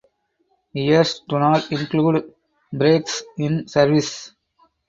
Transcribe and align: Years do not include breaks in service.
Years 0.73 1.21
do 1.29 1.37
not 1.37 1.71
include 1.71 2.33
breaks 2.73 3.21
in 3.37 3.67
service. 3.67 4.31